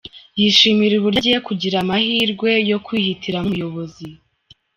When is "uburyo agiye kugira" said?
0.97-1.75